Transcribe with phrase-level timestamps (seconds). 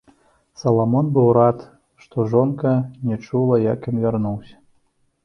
[0.59, 1.59] Саламон быў рад,
[2.05, 2.71] што жонка
[3.11, 4.55] не чула, як ён вярнуўся.